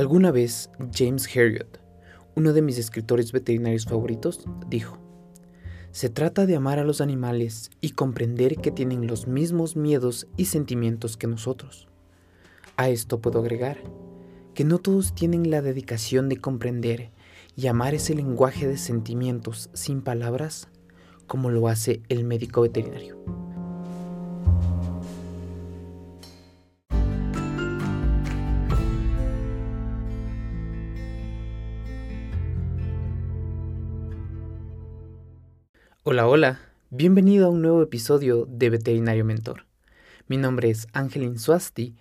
Alguna 0.00 0.30
vez 0.30 0.70
James 0.94 1.28
Herriot, 1.36 1.78
uno 2.34 2.54
de 2.54 2.62
mis 2.62 2.78
escritores 2.78 3.32
veterinarios 3.32 3.84
favoritos, 3.84 4.46
dijo, 4.66 4.96
se 5.90 6.08
trata 6.08 6.46
de 6.46 6.56
amar 6.56 6.78
a 6.78 6.84
los 6.84 7.02
animales 7.02 7.70
y 7.82 7.90
comprender 7.90 8.56
que 8.56 8.70
tienen 8.70 9.06
los 9.06 9.26
mismos 9.26 9.76
miedos 9.76 10.26
y 10.38 10.46
sentimientos 10.46 11.18
que 11.18 11.26
nosotros. 11.26 11.86
A 12.78 12.88
esto 12.88 13.20
puedo 13.20 13.40
agregar 13.40 13.76
que 14.54 14.64
no 14.64 14.78
todos 14.78 15.14
tienen 15.14 15.50
la 15.50 15.60
dedicación 15.60 16.30
de 16.30 16.38
comprender 16.38 17.10
y 17.54 17.66
amar 17.66 17.92
ese 17.92 18.14
lenguaje 18.14 18.66
de 18.66 18.78
sentimientos 18.78 19.68
sin 19.74 20.00
palabras 20.00 20.68
como 21.26 21.50
lo 21.50 21.68
hace 21.68 22.00
el 22.08 22.24
médico 22.24 22.62
veterinario. 22.62 23.49
Hola, 36.02 36.26
hola, 36.26 36.58
bienvenido 36.88 37.44
a 37.46 37.50
un 37.50 37.60
nuevo 37.60 37.82
episodio 37.82 38.46
de 38.48 38.70
Veterinario 38.70 39.22
Mentor. 39.22 39.66
Mi 40.28 40.38
nombre 40.38 40.70
es 40.70 40.86
Angelin 40.94 41.38
Suasti 41.38 41.94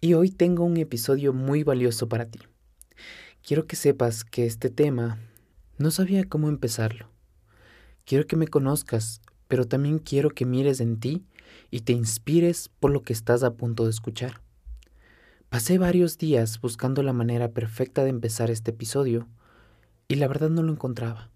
y 0.00 0.14
hoy 0.14 0.30
tengo 0.30 0.64
un 0.64 0.76
episodio 0.76 1.32
muy 1.32 1.62
valioso 1.62 2.08
para 2.08 2.24
ti. 2.24 2.40
Quiero 3.46 3.68
que 3.68 3.76
sepas 3.76 4.24
que 4.24 4.44
este 4.44 4.70
tema 4.70 5.20
no 5.78 5.92
sabía 5.92 6.24
cómo 6.24 6.48
empezarlo. 6.48 7.10
Quiero 8.04 8.26
que 8.26 8.34
me 8.34 8.48
conozcas, 8.48 9.20
pero 9.46 9.68
también 9.68 10.00
quiero 10.00 10.30
que 10.30 10.46
mires 10.46 10.80
en 10.80 10.98
ti 10.98 11.24
y 11.70 11.82
te 11.82 11.92
inspires 11.92 12.70
por 12.80 12.90
lo 12.90 13.02
que 13.02 13.12
estás 13.12 13.44
a 13.44 13.54
punto 13.54 13.84
de 13.84 13.90
escuchar. 13.90 14.40
Pasé 15.48 15.78
varios 15.78 16.18
días 16.18 16.60
buscando 16.60 17.04
la 17.04 17.12
manera 17.12 17.52
perfecta 17.52 18.02
de 18.02 18.10
empezar 18.10 18.50
este 18.50 18.72
episodio 18.72 19.28
y 20.08 20.16
la 20.16 20.26
verdad 20.26 20.50
no 20.50 20.64
lo 20.64 20.72
encontraba 20.72 21.30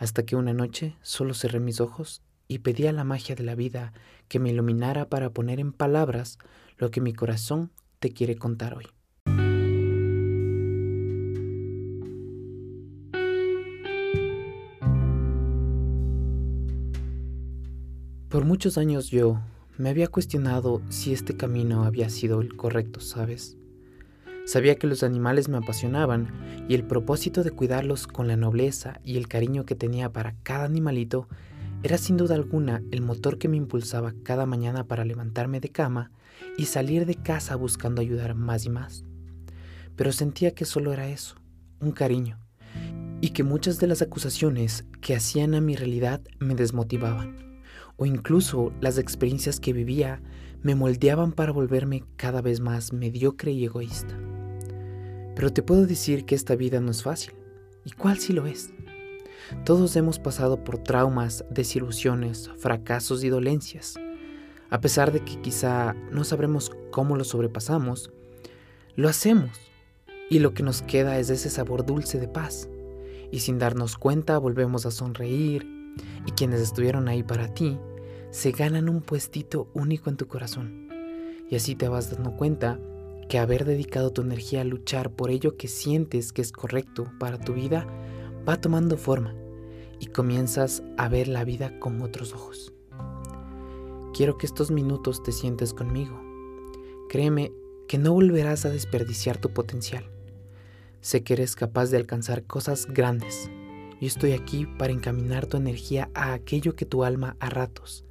hasta 0.00 0.24
que 0.24 0.34
una 0.34 0.54
noche 0.54 0.96
solo 1.02 1.34
cerré 1.34 1.60
mis 1.60 1.78
ojos 1.78 2.22
y 2.48 2.60
pedí 2.60 2.86
a 2.86 2.92
la 2.92 3.04
magia 3.04 3.36
de 3.36 3.44
la 3.44 3.54
vida 3.54 3.92
que 4.28 4.38
me 4.38 4.48
iluminara 4.48 5.10
para 5.10 5.30
poner 5.30 5.60
en 5.60 5.72
palabras 5.72 6.38
lo 6.78 6.90
que 6.90 7.02
mi 7.02 7.12
corazón 7.12 7.70
te 7.98 8.10
quiere 8.10 8.36
contar 8.36 8.78
hoy. 8.78 8.86
Por 18.30 18.46
muchos 18.46 18.78
años 18.78 19.10
yo 19.10 19.38
me 19.76 19.90
había 19.90 20.08
cuestionado 20.08 20.80
si 20.88 21.12
este 21.12 21.36
camino 21.36 21.84
había 21.84 22.08
sido 22.08 22.40
el 22.40 22.56
correcto, 22.56 23.00
¿sabes? 23.00 23.59
Sabía 24.50 24.74
que 24.74 24.88
los 24.88 25.04
animales 25.04 25.48
me 25.48 25.58
apasionaban 25.58 26.66
y 26.68 26.74
el 26.74 26.82
propósito 26.82 27.44
de 27.44 27.52
cuidarlos 27.52 28.08
con 28.08 28.26
la 28.26 28.36
nobleza 28.36 28.98
y 29.04 29.16
el 29.16 29.28
cariño 29.28 29.64
que 29.64 29.76
tenía 29.76 30.12
para 30.12 30.34
cada 30.42 30.64
animalito 30.64 31.28
era 31.84 31.98
sin 31.98 32.16
duda 32.16 32.34
alguna 32.34 32.82
el 32.90 33.00
motor 33.00 33.38
que 33.38 33.46
me 33.46 33.56
impulsaba 33.56 34.12
cada 34.24 34.46
mañana 34.46 34.88
para 34.88 35.04
levantarme 35.04 35.60
de 35.60 35.68
cama 35.68 36.10
y 36.58 36.64
salir 36.64 37.06
de 37.06 37.14
casa 37.14 37.54
buscando 37.54 38.00
ayudar 38.00 38.34
más 38.34 38.64
y 38.64 38.70
más. 38.70 39.04
Pero 39.94 40.10
sentía 40.10 40.52
que 40.52 40.64
solo 40.64 40.92
era 40.92 41.06
eso, 41.06 41.36
un 41.78 41.92
cariño, 41.92 42.40
y 43.20 43.28
que 43.28 43.44
muchas 43.44 43.78
de 43.78 43.86
las 43.86 44.02
acusaciones 44.02 44.84
que 45.00 45.14
hacían 45.14 45.54
a 45.54 45.60
mi 45.60 45.76
realidad 45.76 46.22
me 46.40 46.56
desmotivaban, 46.56 47.62
o 47.96 48.04
incluso 48.04 48.72
las 48.80 48.98
experiencias 48.98 49.60
que 49.60 49.72
vivía 49.72 50.20
me 50.60 50.74
moldeaban 50.74 51.30
para 51.30 51.52
volverme 51.52 52.02
cada 52.16 52.42
vez 52.42 52.58
más 52.58 52.92
mediocre 52.92 53.52
y 53.52 53.64
egoísta. 53.64 54.18
Pero 55.40 55.54
te 55.54 55.62
puedo 55.62 55.86
decir 55.86 56.26
que 56.26 56.34
esta 56.34 56.54
vida 56.54 56.82
no 56.82 56.90
es 56.90 57.02
fácil. 57.02 57.32
¿Y 57.86 57.92
cuál 57.92 58.18
sí 58.18 58.34
lo 58.34 58.44
es? 58.44 58.74
Todos 59.64 59.96
hemos 59.96 60.18
pasado 60.18 60.62
por 60.62 60.76
traumas, 60.76 61.46
desilusiones, 61.48 62.50
fracasos 62.58 63.24
y 63.24 63.30
dolencias. 63.30 63.94
A 64.68 64.82
pesar 64.82 65.12
de 65.12 65.20
que 65.24 65.40
quizá 65.40 65.94
no 66.12 66.24
sabremos 66.24 66.70
cómo 66.90 67.16
lo 67.16 67.24
sobrepasamos, 67.24 68.12
lo 68.96 69.08
hacemos 69.08 69.58
y 70.28 70.40
lo 70.40 70.52
que 70.52 70.62
nos 70.62 70.82
queda 70.82 71.18
es 71.18 71.30
ese 71.30 71.48
sabor 71.48 71.86
dulce 71.86 72.20
de 72.20 72.28
paz. 72.28 72.68
Y 73.32 73.40
sin 73.40 73.58
darnos 73.58 73.96
cuenta 73.96 74.36
volvemos 74.36 74.84
a 74.84 74.90
sonreír 74.90 75.66
y 76.26 76.32
quienes 76.32 76.60
estuvieron 76.60 77.08
ahí 77.08 77.22
para 77.22 77.54
ti 77.54 77.78
se 78.30 78.52
ganan 78.52 78.90
un 78.90 79.00
puestito 79.00 79.70
único 79.72 80.10
en 80.10 80.18
tu 80.18 80.28
corazón. 80.28 80.90
Y 81.48 81.56
así 81.56 81.76
te 81.76 81.88
vas 81.88 82.10
dando 82.10 82.36
cuenta 82.36 82.78
que 83.30 83.38
haber 83.38 83.64
dedicado 83.64 84.12
tu 84.12 84.22
energía 84.22 84.62
a 84.62 84.64
luchar 84.64 85.12
por 85.12 85.30
ello 85.30 85.56
que 85.56 85.68
sientes 85.68 86.32
que 86.32 86.42
es 86.42 86.50
correcto 86.50 87.12
para 87.20 87.38
tu 87.38 87.54
vida 87.54 87.86
va 88.46 88.60
tomando 88.60 88.96
forma 88.96 89.36
y 90.00 90.06
comienzas 90.06 90.82
a 90.98 91.08
ver 91.08 91.28
la 91.28 91.44
vida 91.44 91.78
con 91.78 92.02
otros 92.02 92.34
ojos. 92.34 92.74
Quiero 94.12 94.36
que 94.36 94.46
estos 94.46 94.72
minutos 94.72 95.22
te 95.22 95.30
sientes 95.30 95.72
conmigo. 95.72 96.20
Créeme 97.08 97.52
que 97.86 97.98
no 97.98 98.14
volverás 98.14 98.64
a 98.64 98.70
desperdiciar 98.70 99.38
tu 99.38 99.54
potencial. 99.54 100.10
Sé 101.00 101.22
que 101.22 101.34
eres 101.34 101.54
capaz 101.54 101.90
de 101.90 101.98
alcanzar 101.98 102.42
cosas 102.42 102.86
grandes. 102.86 103.48
Yo 104.00 104.08
estoy 104.08 104.32
aquí 104.32 104.66
para 104.76 104.92
encaminar 104.92 105.46
tu 105.46 105.56
energía 105.56 106.10
a 106.14 106.32
aquello 106.32 106.74
que 106.74 106.84
tu 106.84 107.04
alma 107.04 107.36
a 107.38 107.48
ratos, 107.48 108.04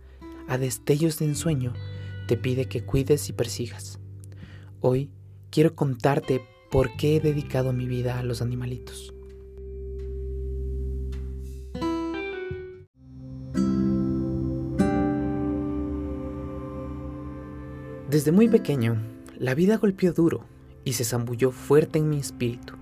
a 0.48 0.58
destellos 0.58 1.20
de 1.20 1.26
ensueño, 1.26 1.74
te 2.30 2.38
pide 2.38 2.68
que 2.68 2.86
cuides 2.86 3.28
y 3.28 3.34
persigas. 3.34 4.00
Hoy 4.82 5.10
quiero 5.52 5.76
contarte 5.76 6.42
por 6.72 6.96
qué 6.96 7.18
he 7.18 7.20
dedicado 7.20 7.74
mi 7.74 7.86
vida 7.86 8.18
a 8.18 8.24
los 8.24 8.42
animalitos. 8.42 9.14
Desde 18.10 18.32
muy 18.32 18.48
pequeño, 18.48 18.96
la 19.38 19.54
vida 19.54 19.76
golpeó 19.78 20.14
duro 20.14 20.46
y 20.86 20.94
se 20.94 21.04
zambulló 21.04 21.52
fuerte 21.52 22.00
en 22.00 22.10
mi 22.10 22.18
espíritu. 22.18 22.76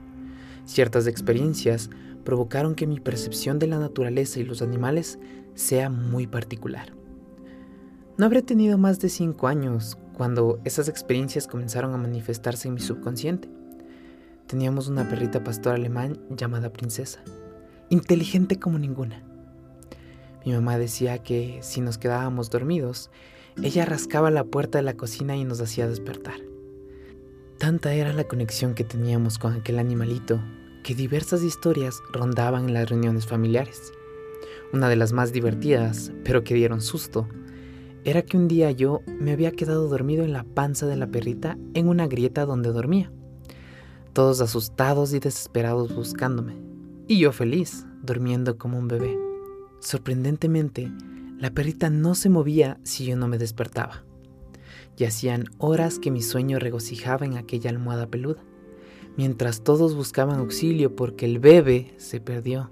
Ciertas 0.66 1.08
experiencias 1.08 1.90
provocaron 2.24 2.76
que 2.76 2.86
mi 2.86 3.00
percepción 3.00 3.58
de 3.58 3.68
la 3.68 3.80
naturaleza 3.80 4.40
y 4.40 4.44
los 4.44 4.62
animales 4.62 5.18
sea 5.56 5.90
muy 5.90 6.28
particular. 6.28 6.94
No 8.18 8.26
habré 8.26 8.44
tenido 8.44 8.78
más 8.78 9.00
de 9.00 9.10
cinco 9.10 9.48
años 9.48 9.98
cuando 10.18 10.60
esas 10.66 10.90
experiencias 10.90 11.46
comenzaron 11.46 11.94
a 11.94 11.98
manifestarse 11.98 12.68
en 12.68 12.74
mi 12.74 12.80
subconsciente. 12.80 13.48
Teníamos 14.48 14.88
una 14.88 15.08
perrita 15.08 15.44
pastor 15.44 15.76
alemán 15.76 16.20
llamada 16.32 16.74
Princesa, 16.74 17.20
inteligente 17.90 18.58
como 18.58 18.80
ninguna. 18.80 19.24
Mi 20.44 20.54
mamá 20.54 20.80
decía 20.80 21.20
que 21.20 21.60
si 21.62 21.82
nos 21.82 22.00
quedábamos 22.00 22.50
dormidos, 22.50 23.12
ella 23.62 23.86
rascaba 23.86 24.32
la 24.32 24.44
puerta 24.44 24.80
de 24.80 24.84
la 24.84 24.98
cocina 24.98 25.36
y 25.36 25.44
nos 25.44 25.62
hacía 25.62 25.88
despertar. 25.88 26.40
Tanta 27.60 27.94
era 27.94 28.12
la 28.12 28.24
conexión 28.24 28.74
que 28.74 28.84
teníamos 28.84 29.38
con 29.38 29.54
aquel 29.54 29.78
animalito 29.78 30.42
que 30.84 30.96
diversas 30.96 31.44
historias 31.44 32.02
rondaban 32.12 32.70
en 32.70 32.74
las 32.74 32.90
reuniones 32.90 33.28
familiares. 33.28 33.94
Una 34.74 34.90
de 34.90 34.96
las 34.96 35.14
más 35.14 35.32
divertidas, 35.32 36.12
pero 36.24 36.44
que 36.44 36.56
dieron 36.56 36.82
susto, 36.82 37.28
era 38.08 38.22
que 38.22 38.38
un 38.38 38.48
día 38.48 38.72
yo 38.72 39.02
me 39.20 39.34
había 39.34 39.52
quedado 39.52 39.90
dormido 39.90 40.24
en 40.24 40.32
la 40.32 40.46
panza 40.46 40.86
de 40.86 40.96
la 40.96 41.08
perrita 41.08 41.58
en 41.74 41.90
una 41.90 42.08
grieta 42.08 42.46
donde 42.46 42.72
dormía, 42.72 43.12
todos 44.14 44.40
asustados 44.40 45.14
y 45.14 45.20
desesperados 45.20 45.94
buscándome, 45.94 46.56
y 47.10 47.20
yo 47.20 47.34
feliz, 47.34 47.86
durmiendo 48.04 48.58
como 48.58 48.80
un 48.80 48.88
bebé. 48.88 49.20
Sorprendentemente, 49.82 50.90
la 51.38 51.52
perrita 51.52 51.90
no 51.90 52.16
se 52.16 52.30
movía 52.30 52.80
si 52.84 53.04
yo 53.04 53.18
no 53.18 53.28
me 53.28 53.38
despertaba, 53.38 54.06
y 54.96 55.04
hacían 55.04 55.50
horas 55.58 56.00
que 56.00 56.10
mi 56.10 56.22
sueño 56.22 56.60
regocijaba 56.60 57.26
en 57.26 57.36
aquella 57.36 57.72
almohada 57.72 58.08
peluda, 58.08 58.42
mientras 59.18 59.66
todos 59.66 59.96
buscaban 59.96 60.40
auxilio 60.40 60.96
porque 60.96 61.26
el 61.26 61.40
bebé 61.40 61.94
se 61.98 62.22
perdió. 62.22 62.72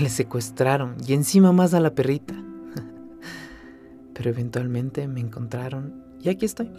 Le 0.00 0.08
secuestraron 0.08 0.96
y 1.06 1.12
encima 1.12 1.52
más 1.52 1.72
a 1.72 1.78
la 1.78 1.94
perrita 1.94 2.34
pero 4.14 4.30
eventualmente 4.30 5.06
me 5.08 5.20
encontraron 5.20 6.04
y 6.22 6.28
aquí 6.28 6.46
estoy. 6.46 6.70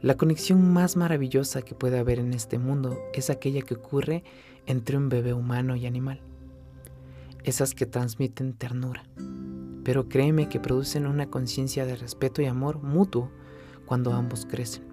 La 0.00 0.16
conexión 0.16 0.72
más 0.72 0.96
maravillosa 0.96 1.62
que 1.62 1.74
puede 1.74 1.98
haber 1.98 2.20
en 2.20 2.32
este 2.32 2.58
mundo 2.58 2.98
es 3.14 3.30
aquella 3.30 3.62
que 3.62 3.74
ocurre 3.74 4.22
entre 4.66 4.96
un 4.96 5.08
bebé 5.08 5.34
humano 5.34 5.74
y 5.74 5.86
animal. 5.86 6.20
Esas 7.42 7.74
que 7.74 7.86
transmiten 7.86 8.52
ternura, 8.52 9.02
pero 9.82 10.08
créeme 10.08 10.48
que 10.48 10.60
producen 10.60 11.06
una 11.06 11.30
conciencia 11.30 11.84
de 11.84 11.96
respeto 11.96 12.42
y 12.42 12.46
amor 12.46 12.80
mutuo 12.80 13.30
cuando 13.86 14.12
ambos 14.12 14.46
crecen. 14.46 14.84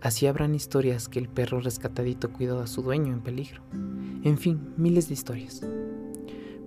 Así 0.00 0.26
habrán 0.26 0.54
historias 0.54 1.08
que 1.08 1.18
el 1.18 1.28
perro 1.28 1.60
rescatadito 1.60 2.32
cuidó 2.32 2.60
a 2.60 2.66
su 2.66 2.82
dueño 2.82 3.12
en 3.12 3.20
peligro. 3.20 3.62
En 4.24 4.38
fin, 4.38 4.72
miles 4.76 5.08
de 5.08 5.14
historias. 5.14 5.60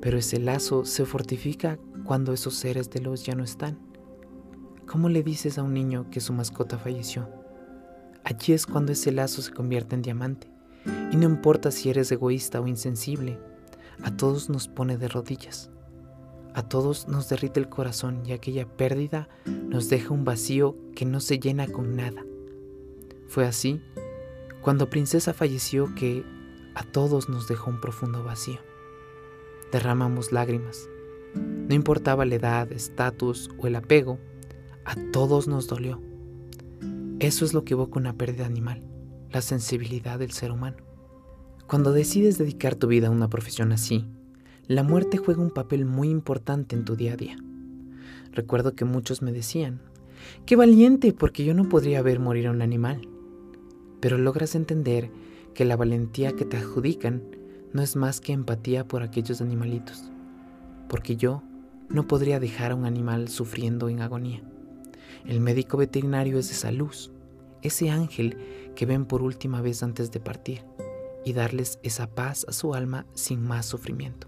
Pero 0.03 0.17
ese 0.17 0.37
lazo 0.37 0.83
se 0.83 1.05
fortifica 1.05 1.79
cuando 2.03 2.33
esos 2.33 2.55
seres 2.55 2.89
de 2.89 2.99
luz 2.99 3.23
ya 3.23 3.35
no 3.35 3.43
están? 3.45 3.79
¿Cómo 4.85 5.07
le 5.07 5.23
dices 5.23 5.57
a 5.57 5.63
un 5.63 5.73
niño 5.73 6.09
que 6.11 6.19
su 6.19 6.33
mascota 6.33 6.77
falleció? 6.77 7.29
allí 8.25 8.51
es 8.51 8.65
cuando 8.65 8.91
ese 8.91 9.13
lazo 9.13 9.41
se 9.41 9.53
convierte 9.53 9.95
en 9.95 10.01
diamante. 10.01 10.51
Y 11.11 11.15
no 11.15 11.23
importa 11.23 11.71
si 11.71 11.89
eres 11.89 12.11
egoísta 12.11 12.59
o 12.59 12.67
insensible, 12.67 13.39
a 14.03 14.11
todos 14.17 14.49
nos 14.49 14.67
pone 14.67 14.97
de 14.97 15.07
rodillas. 15.07 15.69
A 16.53 16.67
todos 16.67 17.07
nos 17.07 17.29
derrite 17.29 17.61
el 17.61 17.69
corazón 17.69 18.23
y 18.25 18.33
aquella 18.33 18.67
pérdida 18.67 19.29
nos 19.45 19.87
deja 19.87 20.13
un 20.13 20.25
vacío 20.25 20.75
que 20.95 21.05
no 21.05 21.21
se 21.21 21.39
llena 21.39 21.67
con 21.67 21.95
nada. 21.95 22.25
Fue 23.29 23.45
así 23.45 23.81
cuando 24.61 24.89
Princesa 24.89 25.33
falleció 25.33 25.95
que 25.95 26.25
a 26.75 26.83
todos 26.83 27.29
nos 27.29 27.47
dejó 27.47 27.71
un 27.71 27.79
profundo 27.79 28.23
vacío. 28.23 28.59
Derramamos 29.73 30.31
lágrimas. 30.31 30.87
No 31.33 31.73
importaba 31.73 32.25
la 32.25 32.35
edad, 32.35 32.71
estatus 32.71 33.49
o 33.57 33.65
el 33.65 33.75
apego, 33.75 34.19
a 34.85 34.95
todos 35.11 35.47
nos 35.47 35.65
dolió. 35.65 35.99
Eso 37.19 37.43
es 37.43 37.55
lo 37.55 37.65
que 37.65 37.73
evoca 37.73 37.99
una 37.99 38.13
pérdida 38.13 38.45
animal, 38.45 38.83
la 39.31 39.41
sensibilidad 39.41 40.19
del 40.19 40.29
ser 40.29 40.51
humano. 40.51 40.77
Cuando 41.65 41.91
decides 41.91 42.37
dedicar 42.37 42.75
tu 42.75 42.85
vida 42.85 43.07
a 43.07 43.09
una 43.09 43.29
profesión 43.29 43.71
así, 43.71 44.05
la 44.67 44.83
muerte 44.83 45.17
juega 45.17 45.41
un 45.41 45.49
papel 45.49 45.85
muy 45.85 46.07
importante 46.07 46.75
en 46.75 46.85
tu 46.85 46.95
día 46.95 47.13
a 47.13 47.17
día. 47.17 47.37
Recuerdo 48.31 48.75
que 48.75 48.85
muchos 48.85 49.23
me 49.23 49.31
decían, 49.31 49.81
qué 50.45 50.55
valiente 50.55 51.13
porque 51.13 51.45
yo 51.45 51.55
no 51.55 51.67
podría 51.67 52.03
ver 52.03 52.19
morir 52.19 52.45
a 52.45 52.51
un 52.51 52.61
animal. 52.61 53.07
Pero 54.01 54.19
logras 54.19 54.53
entender 54.53 55.09
que 55.55 55.65
la 55.65 55.75
valentía 55.75 56.33
que 56.33 56.45
te 56.45 56.57
adjudican 56.57 57.23
no 57.73 57.81
es 57.81 57.95
más 57.95 58.21
que 58.21 58.31
empatía 58.33 58.87
por 58.87 59.03
aquellos 59.03 59.41
animalitos, 59.41 60.11
porque 60.87 61.15
yo 61.15 61.43
no 61.89 62.07
podría 62.07 62.39
dejar 62.39 62.71
a 62.71 62.75
un 62.75 62.85
animal 62.85 63.27
sufriendo 63.27 63.89
en 63.89 64.01
agonía. 64.01 64.41
El 65.25 65.41
médico 65.41 65.77
veterinario 65.77 66.39
es 66.39 66.51
esa 66.51 66.71
luz, 66.71 67.11
ese 67.61 67.89
ángel 67.89 68.37
que 68.75 68.85
ven 68.85 69.05
por 69.05 69.21
última 69.21 69.61
vez 69.61 69.83
antes 69.83 70.11
de 70.11 70.19
partir 70.19 70.63
y 71.25 71.33
darles 71.33 71.79
esa 71.83 72.07
paz 72.07 72.45
a 72.47 72.51
su 72.51 72.73
alma 72.73 73.05
sin 73.13 73.41
más 73.41 73.65
sufrimiento. 73.65 74.27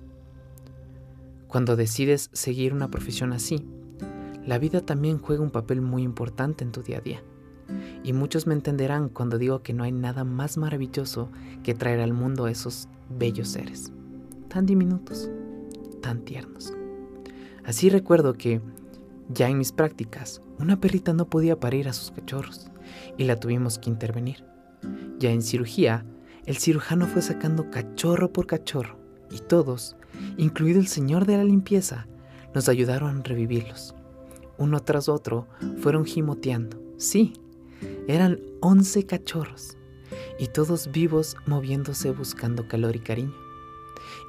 Cuando 1.48 1.76
decides 1.76 2.30
seguir 2.34 2.74
una 2.74 2.90
profesión 2.90 3.32
así, 3.32 3.66
la 4.46 4.58
vida 4.58 4.82
también 4.82 5.20
juega 5.20 5.44
un 5.44 5.52
papel 5.52 5.82
muy 5.82 6.04
importante 6.04 6.64
en 6.64 6.72
tu 6.72 6.82
día 6.82 6.98
a 6.98 7.02
día. 7.02 7.24
Y 8.04 8.14
muchos 8.14 8.46
me 8.46 8.54
entenderán 8.54 9.10
cuando 9.10 9.38
digo 9.38 9.64
que 9.64 9.74
no 9.74 9.84
hay 9.84 9.92
nada 9.92 10.24
más 10.24 10.58
maravilloso 10.58 11.30
que 11.64 11.74
traer 11.74 12.00
al 12.00 12.14
mundo 12.14 12.46
a 12.46 12.52
esos 12.52 12.88
bellos 13.10 13.50
seres, 13.50 13.92
tan 14.48 14.66
diminutos, 14.66 15.30
tan 16.02 16.22
tiernos. 16.22 16.74
Así 17.64 17.90
recuerdo 17.90 18.34
que, 18.34 18.62
ya 19.30 19.50
en 19.50 19.58
mis 19.58 19.72
prácticas, 19.72 20.42
una 20.60 20.80
perrita 20.80 21.14
no 21.14 21.30
podía 21.30 21.60
parir 21.60 21.88
a 21.88 21.94
sus 21.94 22.12
cachorros 22.12 22.70
y 23.18 23.24
la 23.24 23.40
tuvimos 23.40 23.80
que 23.80 23.90
intervenir. 23.90 24.46
Ya 25.20 25.32
en 25.32 25.42
cirugía, 25.42 26.06
el 26.46 26.58
cirujano 26.58 27.08
fue 27.08 27.22
sacando 27.22 27.72
cachorro 27.72 28.32
por 28.32 28.46
cachorro 28.46 29.00
y 29.32 29.40
todos, 29.40 29.96
incluido 30.38 30.80
el 30.80 30.88
señor 30.88 31.26
de 31.26 31.38
la 31.38 31.44
limpieza, 31.44 32.08
nos 32.54 32.70
ayudaron 32.70 33.20
a 33.20 33.24
revivirlos. 33.24 33.96
Uno 34.58 34.80
tras 34.80 35.10
otro 35.10 35.48
fueron 35.80 36.06
gimoteando. 36.06 36.82
Sí, 36.98 37.34
eran 38.08 38.40
once 38.62 39.06
cachorros 39.06 39.78
y 40.38 40.48
todos 40.48 40.92
vivos 40.92 41.38
moviéndose 41.46 42.12
buscando 42.12 42.68
calor 42.68 42.96
y 42.96 43.00
cariño. 43.00 43.36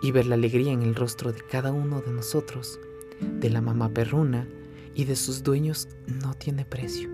Y 0.03 0.13
ver 0.13 0.27
la 0.27 0.35
alegría 0.35 0.73
en 0.73 0.83
el 0.83 0.95
rostro 0.95 1.33
de 1.33 1.41
cada 1.41 1.73
uno 1.73 2.01
de 2.01 2.13
nosotros, 2.13 2.79
de 3.21 3.51
la 3.51 3.61
mamá 3.61 3.91
perruna 3.91 4.49
y 4.95 5.05
de 5.05 5.17
sus 5.17 5.43
dueños, 5.43 5.89
no 6.07 6.35
tiene 6.35 6.65
precio. 6.65 7.11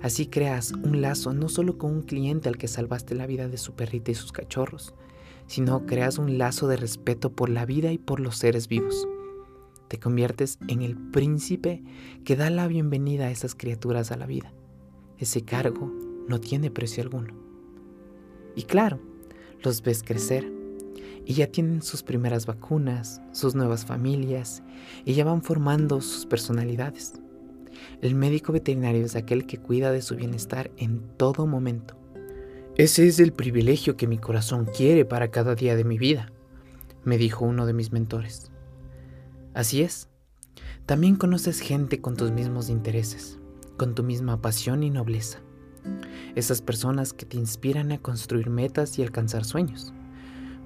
Así 0.00 0.26
creas 0.26 0.72
un 0.72 1.00
lazo 1.00 1.32
no 1.32 1.48
solo 1.48 1.76
con 1.76 1.92
un 1.92 2.02
cliente 2.02 2.48
al 2.48 2.56
que 2.56 2.68
salvaste 2.68 3.14
la 3.14 3.26
vida 3.26 3.48
de 3.48 3.58
su 3.58 3.74
perrita 3.74 4.12
y 4.12 4.14
sus 4.14 4.32
cachorros, 4.32 4.94
sino 5.46 5.86
creas 5.86 6.18
un 6.18 6.38
lazo 6.38 6.68
de 6.68 6.76
respeto 6.76 7.32
por 7.32 7.48
la 7.48 7.66
vida 7.66 7.90
y 7.92 7.98
por 7.98 8.20
los 8.20 8.36
seres 8.36 8.68
vivos. 8.68 9.08
Te 9.88 9.98
conviertes 9.98 10.58
en 10.68 10.82
el 10.82 10.96
príncipe 10.96 11.82
que 12.24 12.36
da 12.36 12.50
la 12.50 12.68
bienvenida 12.68 13.26
a 13.26 13.30
esas 13.30 13.54
criaturas 13.54 14.12
a 14.12 14.16
la 14.16 14.26
vida. 14.26 14.52
Ese 15.18 15.42
cargo 15.42 15.92
no 16.28 16.38
tiene 16.40 16.70
precio 16.70 17.02
alguno. 17.02 17.47
Y 18.58 18.64
claro, 18.64 18.98
los 19.62 19.82
ves 19.82 20.02
crecer 20.02 20.52
y 21.24 21.34
ya 21.34 21.46
tienen 21.46 21.80
sus 21.80 22.02
primeras 22.02 22.44
vacunas, 22.44 23.22
sus 23.30 23.54
nuevas 23.54 23.86
familias 23.86 24.64
y 25.04 25.14
ya 25.14 25.24
van 25.24 25.42
formando 25.42 26.00
sus 26.00 26.26
personalidades. 26.26 27.12
El 28.02 28.16
médico 28.16 28.52
veterinario 28.52 29.04
es 29.04 29.14
aquel 29.14 29.46
que 29.46 29.58
cuida 29.58 29.92
de 29.92 30.02
su 30.02 30.16
bienestar 30.16 30.72
en 30.76 31.02
todo 31.16 31.46
momento. 31.46 31.96
Ese 32.74 33.06
es 33.06 33.20
el 33.20 33.32
privilegio 33.32 33.96
que 33.96 34.08
mi 34.08 34.18
corazón 34.18 34.64
quiere 34.64 35.04
para 35.04 35.30
cada 35.30 35.54
día 35.54 35.76
de 35.76 35.84
mi 35.84 35.96
vida, 35.96 36.32
me 37.04 37.16
dijo 37.16 37.44
uno 37.44 37.64
de 37.64 37.74
mis 37.74 37.92
mentores. 37.92 38.50
Así 39.54 39.82
es, 39.82 40.08
también 40.84 41.14
conoces 41.14 41.60
gente 41.60 42.00
con 42.00 42.16
tus 42.16 42.32
mismos 42.32 42.70
intereses, 42.70 43.38
con 43.76 43.94
tu 43.94 44.02
misma 44.02 44.42
pasión 44.42 44.82
y 44.82 44.90
nobleza. 44.90 45.38
Esas 46.34 46.62
personas 46.62 47.12
que 47.12 47.26
te 47.26 47.36
inspiran 47.36 47.92
a 47.92 47.98
construir 47.98 48.50
metas 48.50 48.98
y 48.98 49.02
alcanzar 49.02 49.44
sueños. 49.44 49.92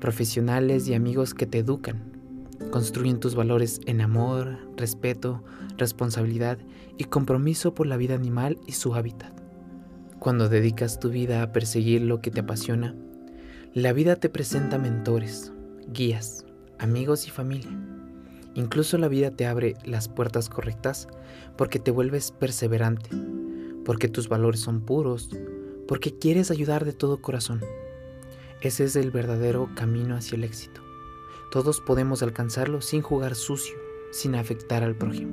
Profesionales 0.00 0.88
y 0.88 0.94
amigos 0.94 1.34
que 1.34 1.46
te 1.46 1.58
educan, 1.58 2.12
construyen 2.70 3.20
tus 3.20 3.34
valores 3.34 3.80
en 3.86 4.00
amor, 4.00 4.58
respeto, 4.76 5.42
responsabilidad 5.76 6.58
y 6.98 7.04
compromiso 7.04 7.74
por 7.74 7.86
la 7.86 7.96
vida 7.96 8.14
animal 8.14 8.58
y 8.66 8.72
su 8.72 8.94
hábitat. 8.94 9.32
Cuando 10.19 10.48
dedicas 10.48 11.00
tu 11.00 11.10
vida 11.10 11.42
a 11.42 11.52
perseguir 11.52 12.02
lo 12.02 12.20
que 12.20 12.30
te 12.30 12.40
apasiona, 12.40 12.94
la 13.75 13.92
vida 13.92 14.16
te 14.16 14.28
presenta 14.28 14.78
mentores, 14.78 15.52
guías, 15.92 16.44
amigos 16.78 17.26
y 17.26 17.30
familia. 17.30 17.70
Incluso 18.54 18.98
la 18.98 19.08
vida 19.08 19.30
te 19.30 19.46
abre 19.46 19.75
las 19.84 20.08
puertas 20.08 20.48
correctas 20.48 21.08
porque 21.56 21.78
te 21.78 21.90
vuelves 21.90 22.32
perseverante, 22.32 23.10
porque 23.84 24.08
tus 24.08 24.29
valores 24.29 24.61
son 24.61 24.81
puros, 24.81 25.31
porque 25.88 26.19
quieres 26.19 26.50
ayudar 26.50 26.84
de 26.84 26.93
todo 26.93 27.20
corazón. 27.20 27.61
Ese 28.61 28.84
es 28.84 28.96
el 28.96 29.11
verdadero 29.11 29.70
camino 29.75 30.17
hacia 30.17 30.37
el 30.37 30.44
éxito. 30.44 30.81
Todos 31.50 31.81
podemos 31.81 32.23
alcanzarlo 32.23 32.81
sin 32.81 33.02
jugar 33.02 33.34
sucio, 33.34 33.76
sin 34.12 34.34
afectar 34.34 34.82
al 34.82 34.94
prójimo. 34.94 35.32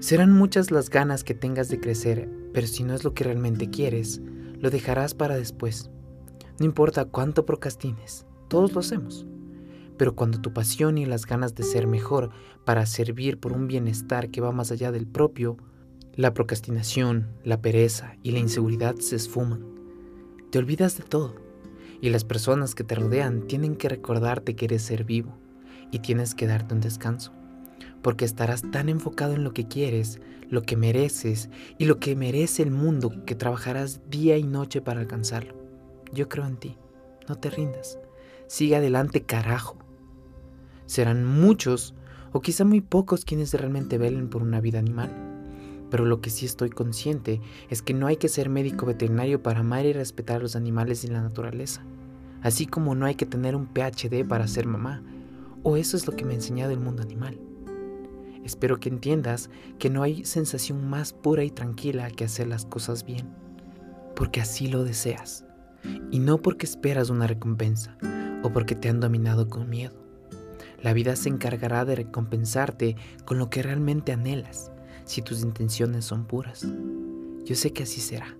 Serán 0.00 0.32
muchas 0.32 0.70
las 0.70 0.90
ganas 0.90 1.24
que 1.24 1.34
tengas 1.34 1.68
de 1.68 1.78
crecer, 1.78 2.28
pero 2.52 2.66
si 2.66 2.84
no 2.84 2.94
es 2.94 3.04
lo 3.04 3.14
que 3.14 3.24
realmente 3.24 3.70
quieres, 3.70 4.20
lo 4.58 4.70
dejarás 4.70 5.14
para 5.14 5.36
después. 5.36 5.90
No 6.58 6.66
importa 6.66 7.04
cuánto 7.04 7.46
procrastines, 7.46 8.26
todos 8.48 8.72
lo 8.72 8.80
hacemos. 8.80 9.26
Pero 9.96 10.16
cuando 10.16 10.40
tu 10.40 10.52
pasión 10.52 10.98
y 10.98 11.06
las 11.06 11.26
ganas 11.26 11.54
de 11.54 11.62
ser 11.62 11.86
mejor 11.86 12.30
para 12.64 12.86
servir 12.86 13.38
por 13.38 13.52
un 13.52 13.66
bienestar 13.66 14.30
que 14.30 14.40
va 14.40 14.52
más 14.52 14.72
allá 14.72 14.90
del 14.90 15.06
propio, 15.06 15.58
la 16.16 16.34
procrastinación, 16.34 17.28
la 17.44 17.60
pereza 17.60 18.16
y 18.22 18.32
la 18.32 18.38
inseguridad 18.38 18.96
se 18.96 19.16
esfuman. 19.16 19.64
Te 20.50 20.58
olvidas 20.58 20.96
de 20.98 21.04
todo 21.04 21.34
y 22.00 22.10
las 22.10 22.24
personas 22.24 22.74
que 22.74 22.84
te 22.84 22.94
rodean 22.94 23.46
tienen 23.46 23.76
que 23.76 23.88
recordarte 23.88 24.56
que 24.56 24.64
eres 24.66 24.82
ser 24.82 25.04
vivo 25.04 25.36
y 25.90 26.00
tienes 26.00 26.34
que 26.34 26.46
darte 26.46 26.74
un 26.74 26.80
descanso 26.80 27.32
porque 28.02 28.24
estarás 28.24 28.62
tan 28.70 28.88
enfocado 28.88 29.34
en 29.34 29.44
lo 29.44 29.52
que 29.52 29.68
quieres, 29.68 30.20
lo 30.48 30.62
que 30.62 30.76
mereces 30.76 31.50
y 31.78 31.84
lo 31.84 31.98
que 31.98 32.16
merece 32.16 32.62
el 32.62 32.70
mundo 32.70 33.24
que 33.26 33.34
trabajarás 33.34 34.00
día 34.08 34.36
y 34.36 34.44
noche 34.44 34.80
para 34.80 35.00
alcanzarlo. 35.00 35.54
Yo 36.12 36.28
creo 36.28 36.46
en 36.46 36.56
ti, 36.56 36.76
no 37.28 37.36
te 37.36 37.50
rindas, 37.50 37.98
sigue 38.46 38.76
adelante 38.76 39.22
carajo. 39.22 39.78
Serán 40.86 41.24
muchos 41.24 41.94
o 42.32 42.40
quizá 42.40 42.64
muy 42.64 42.80
pocos 42.80 43.24
quienes 43.24 43.54
realmente 43.54 43.98
velen 43.98 44.28
por 44.28 44.42
una 44.42 44.60
vida 44.60 44.78
animal. 44.78 45.29
Pero 45.90 46.04
lo 46.04 46.20
que 46.20 46.30
sí 46.30 46.46
estoy 46.46 46.70
consciente 46.70 47.40
es 47.68 47.82
que 47.82 47.94
no 47.94 48.06
hay 48.06 48.16
que 48.16 48.28
ser 48.28 48.48
médico 48.48 48.86
veterinario 48.86 49.42
para 49.42 49.60
amar 49.60 49.86
y 49.86 49.92
respetar 49.92 50.36
a 50.36 50.40
los 50.40 50.56
animales 50.56 51.04
y 51.04 51.08
la 51.08 51.20
naturaleza. 51.20 51.82
Así 52.42 52.66
como 52.66 52.94
no 52.94 53.06
hay 53.06 53.16
que 53.16 53.26
tener 53.26 53.56
un 53.56 53.66
PhD 53.66 54.26
para 54.26 54.48
ser 54.48 54.66
mamá. 54.66 55.02
O 55.62 55.76
eso 55.76 55.96
es 55.96 56.06
lo 56.06 56.16
que 56.16 56.24
me 56.24 56.32
ha 56.32 56.36
enseñado 56.36 56.72
el 56.72 56.80
mundo 56.80 57.02
animal. 57.02 57.38
Espero 58.44 58.80
que 58.80 58.88
entiendas 58.88 59.50
que 59.78 59.90
no 59.90 60.02
hay 60.02 60.24
sensación 60.24 60.88
más 60.88 61.12
pura 61.12 61.44
y 61.44 61.50
tranquila 61.50 62.10
que 62.10 62.24
hacer 62.24 62.48
las 62.48 62.64
cosas 62.64 63.04
bien, 63.04 63.28
porque 64.16 64.40
así 64.40 64.68
lo 64.68 64.82
deseas, 64.82 65.44
y 66.10 66.18
no 66.18 66.38
porque 66.38 66.66
esperas 66.66 67.10
una 67.10 67.26
recompensa 67.26 67.96
o 68.42 68.50
porque 68.50 68.74
te 68.74 68.88
han 68.88 69.00
dominado 69.00 69.48
con 69.48 69.68
miedo. 69.68 69.94
La 70.82 70.94
vida 70.94 71.16
se 71.16 71.28
encargará 71.28 71.84
de 71.84 71.96
recompensarte 71.96 72.96
con 73.26 73.38
lo 73.38 73.50
que 73.50 73.62
realmente 73.62 74.12
anhelas, 74.12 74.72
si 75.10 75.22
tus 75.22 75.42
intenciones 75.42 76.04
son 76.04 76.24
puras. 76.24 76.64
Yo 77.44 77.56
sé 77.56 77.72
que 77.72 77.82
así 77.82 78.00
será. 78.00 78.36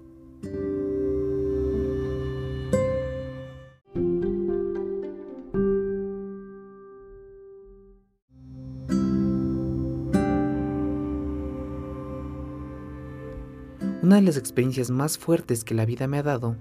Una 14.00 14.16
de 14.16 14.22
las 14.22 14.36
experiencias 14.36 14.92
más 14.92 15.18
fuertes 15.18 15.64
que 15.64 15.74
la 15.74 15.84
vida 15.84 16.06
me 16.06 16.18
ha 16.18 16.22
dado 16.22 16.56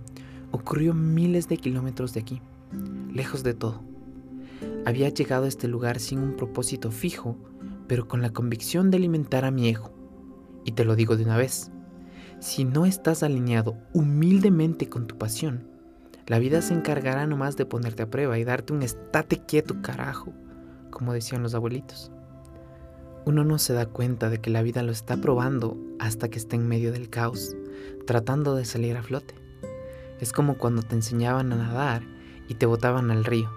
ocurrió 0.50 0.96
miles 0.96 1.48
de 1.48 1.58
kilómetros 1.58 2.16
de 2.16 2.22
aquí, 2.22 2.42
lejos 3.14 3.44
de 3.44 3.54
todo. 3.54 3.84
Había 4.88 5.10
llegado 5.10 5.46
a 5.46 5.50
este 5.50 5.68
lugar 5.68 6.00
sin 6.00 6.18
un 6.18 6.36
propósito 6.36 6.90
fijo, 6.90 7.38
pero 7.88 8.08
con 8.08 8.24
la 8.24 8.32
convicción 8.32 8.90
de 8.90 8.98
alimentar 8.98 9.46
a 9.46 9.52
mi 9.52 9.70
ego. 9.70 9.99
Y 10.70 10.74
te 10.74 10.86
lo 10.86 10.96
digo 10.96 11.18
de 11.18 11.24
una 11.24 11.36
vez, 11.36 11.72
si 12.40 12.64
no 12.64 12.86
estás 12.86 13.24
alineado 13.24 13.76
humildemente 13.92 14.88
con 14.88 15.08
tu 15.08 15.18
pasión, 15.18 15.68
la 16.28 16.38
vida 16.38 16.62
se 16.62 16.76
encargará 16.76 17.26
nomás 17.26 17.58
de 17.58 17.66
ponerte 17.66 18.04
a 18.04 18.10
prueba 18.12 18.38
y 18.38 18.44
darte 18.44 18.74
un 18.74 18.84
estate 18.84 19.42
quieto 19.48 19.82
carajo, 19.82 20.32
como 20.92 21.12
decían 21.12 21.42
los 21.42 21.56
abuelitos. 21.56 22.12
Uno 23.26 23.44
no 23.44 23.58
se 23.58 23.74
da 23.74 23.88
cuenta 23.88 24.30
de 24.30 24.42
que 24.42 24.52
la 24.52 24.62
vida 24.62 24.84
lo 24.84 24.92
está 24.92 25.18
probando 25.18 25.76
hasta 25.98 26.30
que 26.30 26.38
está 26.38 26.56
en 26.56 26.68
medio 26.68 26.92
del 26.92 27.10
caos, 27.10 27.56
tratando 28.06 28.54
de 28.54 28.66
salir 28.66 28.96
a 28.96 29.02
flote. 29.02 29.34
Es 30.20 30.32
como 30.32 30.60
cuando 30.60 30.84
te 30.84 30.94
enseñaban 30.94 31.52
a 31.52 31.56
nadar 31.56 32.04
y 32.48 32.54
te 32.54 32.68
botaban 32.68 33.10
al 33.10 33.26
río. 33.26 33.50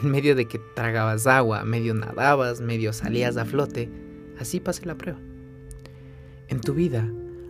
En 0.00 0.08
medio 0.08 0.36
de 0.36 0.46
que 0.46 0.60
tragabas 0.76 1.26
agua, 1.26 1.64
medio 1.64 1.94
nadabas, 1.94 2.60
medio 2.60 2.92
salías 2.92 3.36
a 3.38 3.44
flote, 3.44 3.90
así 4.38 4.60
pasa 4.60 4.86
la 4.86 4.94
prueba. 4.94 5.18
En 6.50 6.60
tu 6.60 6.74
vida 6.74 7.08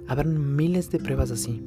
habrán 0.08 0.56
miles 0.56 0.90
de 0.90 0.98
pruebas 0.98 1.30
así. 1.30 1.64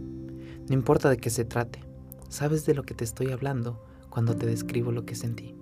No 0.70 0.76
importa 0.76 1.10
de 1.10 1.18
qué 1.18 1.32
se 1.32 1.46
trate, 1.46 1.84
sabes 2.30 2.68
de 2.68 2.76
lo 2.76 2.84
que 2.84 2.94
te 2.94 3.04
estoy 3.04 3.32
hablando 3.32 3.84
cuando 4.12 4.36
te 4.36 4.46
describo 4.46 4.92
lo 4.92 5.04
que 5.04 5.16
sentí. 5.16 5.56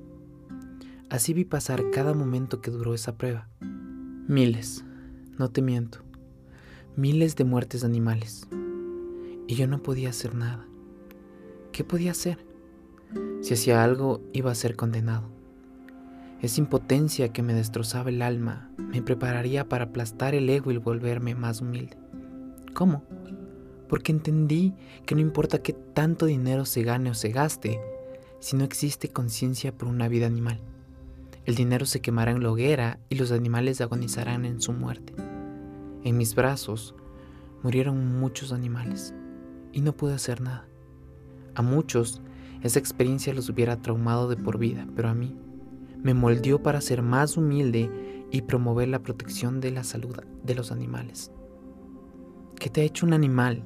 Así 1.10 1.34
vi 1.34 1.46
pasar 1.46 1.90
cada 1.92 2.14
momento 2.14 2.60
que 2.60 2.72
duró 2.72 2.94
esa 2.94 3.18
prueba. 3.18 3.48
Miles, 4.28 4.84
no 5.40 5.50
te 5.50 5.62
miento, 5.62 6.00
miles 6.98 7.38
de 7.38 7.46
muertes 7.46 7.82
de 7.82 7.88
animales. 7.88 8.50
Y 9.48 9.56
yo 9.56 9.66
no 9.66 9.82
podía 9.82 10.10
hacer 10.10 10.36
nada. 10.36 10.68
¿Qué 11.72 11.86
podía 11.86 12.12
hacer? 12.12 12.46
Si 13.40 13.54
hacía 13.54 13.82
algo, 13.82 14.20
iba 14.34 14.52
a 14.52 14.56
ser 14.56 14.76
condenado. 14.76 15.30
Esa 16.42 16.60
impotencia 16.60 17.30
que 17.30 17.44
me 17.44 17.54
destrozaba 17.54 18.10
el 18.10 18.24
alma 18.24 18.72
me 18.78 19.04
prepararía 19.04 19.70
para 19.70 19.86
aplastar 19.86 20.34
el 20.34 20.50
ego 20.50 20.72
y 20.72 20.78
volverme 20.78 21.36
más 21.36 21.62
humilde. 21.62 21.98
¿Cómo? 22.74 23.04
Porque 23.88 24.12
entendí 24.12 24.74
que 25.06 25.14
no 25.14 25.22
importa 25.22 25.62
qué 25.62 25.74
tanto 25.74 26.26
dinero 26.26 26.66
se 26.66 26.82
gane 26.82 27.12
o 27.12 27.14
se 27.14 27.30
gaste, 27.30 27.80
si 28.40 28.56
no 28.56 28.64
existe 28.64 29.10
conciencia 29.10 29.72
por 29.72 29.88
una 29.88 30.08
vida 30.08 30.26
animal. 30.26 30.60
El 31.46 31.54
dinero 31.54 31.86
se 31.86 32.02
quemará 32.02 32.32
en 32.32 32.42
la 32.42 32.52
hoguera 32.52 33.00
y 33.08 33.16
los 33.16 33.32
animales 33.32 33.80
agonizarán 33.80 34.46
en 34.46 34.62
su 34.62 34.74
muerte. 34.74 35.14
En 36.04 36.18
mis 36.18 36.34
brazos 36.34 36.96
murieron 37.62 38.20
muchos 38.20 38.52
animales 38.52 39.14
y 39.74 39.82
no 39.82 39.94
pude 39.94 40.16
hacer 40.16 40.42
nada. 40.42 40.66
A 41.54 41.62
muchos 41.62 42.20
esa 42.64 42.80
experiencia 42.80 43.32
los 43.32 43.48
hubiera 43.50 43.78
traumado 43.78 44.28
de 44.28 44.38
por 44.38 44.58
vida, 44.58 44.88
pero 44.96 45.10
a 45.10 45.14
mí 45.14 45.36
me 46.04 46.14
moldeó 46.14 46.62
para 46.62 46.82
ser 46.82 47.02
más 47.02 47.38
humilde 47.38 47.90
y 48.32 48.42
promover 48.42 48.88
la 48.88 49.00
protección 49.00 49.60
de 49.60 49.72
la 49.72 49.84
salud 49.84 50.16
de 50.44 50.56
los 50.56 50.72
animales. 50.72 51.32
¿Qué 52.58 52.70
te 52.70 52.82
ha 52.82 52.84
hecho 52.84 53.06
un 53.06 53.14
animal 53.14 53.64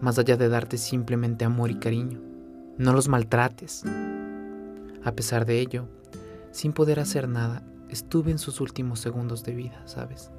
más 0.00 0.18
allá 0.18 0.36
de 0.36 0.48
darte 0.48 0.78
simplemente 0.78 1.44
amor 1.44 1.70
y 1.70 1.78
cariño? 1.78 2.20
No 2.76 2.92
los 2.92 3.08
maltrates. 3.08 3.84
A 5.04 5.12
pesar 5.12 5.46
de 5.46 5.60
ello, 5.60 5.88
sin 6.52 6.72
poder 6.72 7.00
hacer 7.00 7.28
nada, 7.28 7.62
estuve 7.88 8.30
en 8.30 8.38
sus 8.38 8.60
últimos 8.60 9.00
segundos 9.00 9.44
de 9.44 9.54
vida, 9.54 9.82
¿sabes? 9.86 10.30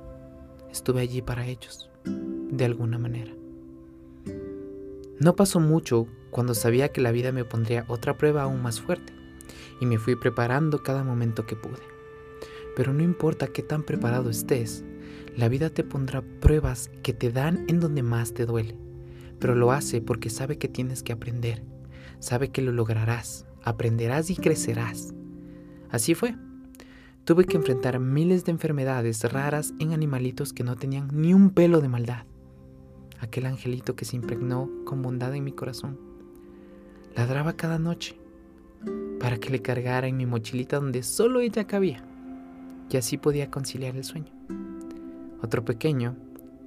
Estuve 0.71 1.01
allí 1.01 1.21
para 1.21 1.45
ellos, 1.45 1.89
de 2.05 2.65
alguna 2.65 2.97
manera. 2.97 3.33
No 5.19 5.35
pasó 5.35 5.59
mucho 5.59 6.07
cuando 6.29 6.53
sabía 6.53 6.89
que 6.89 7.01
la 7.01 7.11
vida 7.11 7.31
me 7.31 7.43
pondría 7.43 7.85
otra 7.87 8.17
prueba 8.17 8.43
aún 8.43 8.61
más 8.61 8.79
fuerte, 8.79 9.13
y 9.79 9.85
me 9.85 9.97
fui 9.97 10.15
preparando 10.15 10.83
cada 10.83 11.03
momento 11.03 11.45
que 11.45 11.55
pude. 11.55 11.81
Pero 12.75 12.93
no 12.93 13.03
importa 13.03 13.47
qué 13.47 13.63
tan 13.63 13.83
preparado 13.83 14.29
estés, 14.29 14.83
la 15.35 15.49
vida 15.49 15.69
te 15.69 15.83
pondrá 15.83 16.21
pruebas 16.21 16.89
que 17.03 17.13
te 17.13 17.31
dan 17.31 17.65
en 17.67 17.79
donde 17.79 18.03
más 18.03 18.33
te 18.33 18.45
duele, 18.45 18.77
pero 19.39 19.55
lo 19.55 19.71
hace 19.71 20.01
porque 20.01 20.29
sabe 20.29 20.57
que 20.57 20.67
tienes 20.67 21.03
que 21.03 21.13
aprender, 21.13 21.63
sabe 22.19 22.49
que 22.49 22.61
lo 22.61 22.71
lograrás, 22.71 23.45
aprenderás 23.63 24.29
y 24.29 24.35
crecerás. 24.35 25.13
Así 25.89 26.15
fue. 26.15 26.35
Tuve 27.23 27.45
que 27.45 27.57
enfrentar 27.57 27.99
miles 27.99 28.45
de 28.45 28.51
enfermedades 28.51 29.23
raras 29.31 29.73
en 29.79 29.93
animalitos 29.93 30.53
que 30.53 30.63
no 30.63 30.75
tenían 30.75 31.09
ni 31.13 31.33
un 31.33 31.51
pelo 31.51 31.79
de 31.81 31.89
maldad 31.89 32.25
aquel 33.19 33.45
angelito 33.45 33.95
que 33.95 34.05
se 34.05 34.15
impregnó 34.15 34.69
con 34.85 35.01
bondad 35.01 35.35
en 35.35 35.43
mi 35.43 35.51
corazón. 35.51 35.99
Ladraba 37.15 37.53
cada 37.53 37.79
noche 37.79 38.18
para 39.19 39.37
que 39.37 39.49
le 39.49 39.61
cargara 39.61 40.07
en 40.07 40.17
mi 40.17 40.25
mochilita 40.25 40.77
donde 40.77 41.03
solo 41.03 41.39
ella 41.39 41.65
cabía, 41.65 42.03
y 42.89 42.97
así 42.97 43.17
podía 43.17 43.51
conciliar 43.51 43.95
el 43.95 44.03
sueño. 44.03 44.31
Otro 45.41 45.63
pequeño 45.63 46.15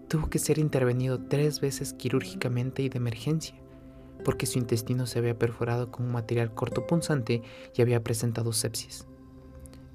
tuvo 0.09 0.29
que 0.29 0.39
ser 0.39 0.59
intervenido 0.59 1.21
tres 1.25 1.61
veces 1.61 1.95
quirúrgicamente 1.95 2.83
y 2.83 2.89
de 2.89 2.99
emergencia, 2.99 3.55
porque 4.25 4.47
su 4.47 4.59
intestino 4.59 5.07
se 5.07 5.19
había 5.19 5.39
perforado 5.39 5.91
con 5.91 6.07
un 6.07 6.13
material 6.13 6.55
cortopunzante 6.55 7.43
y 7.75 7.83
había 7.83 8.05
presentado 8.05 8.53
sepsis. 8.53 9.07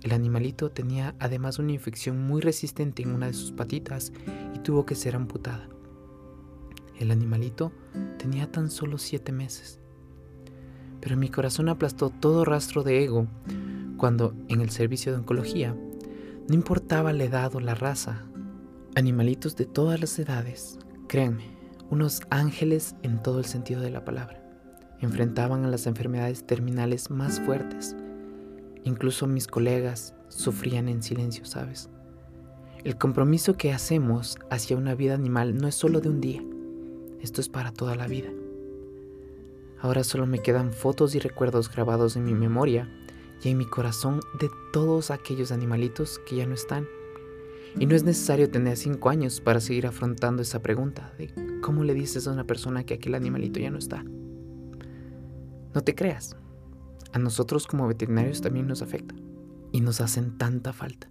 El 0.04 0.12
animalito 0.12 0.70
tenía 0.70 1.16
además 1.20 1.60
una 1.60 1.72
infección 1.72 2.22
muy 2.28 2.42
resistente 2.42 3.04
en 3.04 3.12
una 3.12 3.28
de 3.28 3.34
sus 3.34 3.52
patitas 3.52 4.12
y 4.54 4.60
tuvo 4.60 4.86
que 4.86 4.96
ser 4.96 5.16
amputada. 5.16 5.70
El 7.00 7.12
animalito 7.12 7.72
tenía 8.18 8.52
tan 8.52 8.70
solo 8.70 8.98
siete 8.98 9.32
meses. 9.32 9.80
Pero 11.02 11.18
mi 11.18 11.30
corazón 11.30 11.70
aplastó 11.70 12.10
todo 12.10 12.46
rastro 12.46 12.84
de 12.84 13.04
ego 13.04 13.28
cuando, 13.98 14.34
en 14.48 14.62
el 14.62 14.70
servicio 14.70 15.12
de 15.12 15.20
oncología, 15.20 15.76
no 16.48 16.56
importaba 16.56 17.14
la 17.14 17.26
edad 17.26 17.54
o 17.56 17.60
la 17.60 17.76
raza, 17.76 18.24
animalitos 18.96 19.56
de 19.56 19.66
todas 19.66 20.00
las 20.00 20.18
edades, 20.18 20.80
créanme, 21.08 21.58
unos 21.90 22.22
ángeles 22.30 22.96
en 23.04 23.22
todo 23.22 23.40
el 23.40 23.46
sentido 23.46 23.82
de 23.82 23.92
la 23.92 24.06
palabra, 24.06 24.44
enfrentaban 25.00 25.66
a 25.66 25.68
las 25.68 25.88
enfermedades 25.88 26.46
terminales 26.46 27.10
más 27.10 27.40
fuertes. 27.40 27.96
Incluso 28.84 29.28
mis 29.28 29.48
colegas 29.48 30.16
sufrían 30.30 30.90
en 30.90 31.04
silencio, 31.04 31.46
¿sabes? 31.46 31.90
El 32.84 32.98
compromiso 32.98 33.58
que 33.58 33.74
hacemos 33.74 34.38
hacia 34.50 34.78
una 34.78 34.96
vida 34.96 35.14
animal 35.14 35.58
no 35.58 35.68
es 35.68 35.76
solo 35.76 36.00
de 36.00 36.10
un 36.10 36.22
día, 36.22 36.42
esto 37.22 37.42
es 37.42 37.50
para 37.50 37.72
toda 37.72 37.96
la 37.96 38.08
vida. 38.08 38.30
Ahora 39.88 40.04
solo 40.04 40.26
me 40.26 40.40
quedan 40.40 40.74
fotos 40.74 41.16
y 41.16 41.20
recuerdos 41.20 41.72
grabados 41.72 42.18
en 42.18 42.26
mi 42.26 42.34
memoria 42.34 42.90
y 43.42 43.52
en 43.52 43.58
mi 43.58 43.66
corazón 43.66 44.20
de 44.38 44.50
todos 44.74 45.12
aquellos 45.12 45.54
animalitos 45.54 46.20
que 46.28 46.36
ya 46.36 46.46
no 46.46 46.56
están. 46.56 46.86
Y 47.80 47.86
no 47.86 47.96
es 47.96 48.04
necesario 48.04 48.52
tener 48.52 48.76
cinco 48.76 49.08
años 49.08 49.40
para 49.40 49.62
seguir 49.62 49.88
afrontando 49.88 50.42
esa 50.42 50.62
pregunta 50.62 51.14
de 51.18 51.34
cómo 51.62 51.86
le 51.86 51.94
dices 51.94 52.28
a 52.28 52.34
una 52.34 52.44
persona 52.44 52.84
que 52.84 52.96
aquel 52.96 53.16
animalito 53.16 53.62
ya 53.62 53.72
no 53.72 53.78
está. 53.78 54.04
No 55.74 55.80
te 55.82 55.96
creas, 55.96 56.36
a 57.14 57.20
nosotros 57.20 57.66
como 57.66 57.88
veterinarios 57.88 58.42
también 58.42 58.68
nos 58.68 58.82
afecta 58.82 59.16
y 59.72 59.80
nos 59.80 60.02
hacen 60.02 60.38
tanta 60.38 60.74
falta. 60.74 61.10